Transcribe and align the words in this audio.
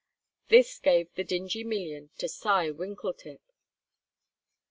This 0.47 0.79
gave 0.79 1.13
the 1.13 1.23
Dingee 1.23 1.63
million 1.63 2.09
to 2.17 2.27
Cy 2.27 2.71
Winkletip! 2.71 3.37